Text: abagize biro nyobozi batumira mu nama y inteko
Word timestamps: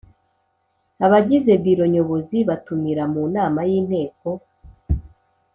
abagize 1.05 1.51
biro 1.63 1.85
nyobozi 1.93 2.37
batumira 2.49 3.03
mu 3.13 3.23
nama 3.35 3.59
y 3.69 3.71
inteko 3.79 4.27